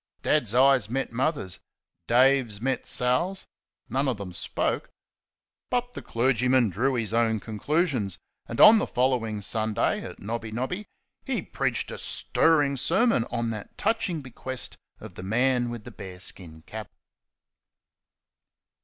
[0.23, 1.59] Dad's eyes met Mother's;
[2.07, 3.45] Dave's met Sal's;
[3.87, 4.89] none of them spoke.
[5.69, 8.17] But the clergyman drew his own conclusions;
[8.47, 10.87] and on the following Sunday, at Nobby Nobby,
[11.23, 16.17] he preached a stirring sermon on that touching bequest of the man with the bear
[16.17, 16.89] skin cap.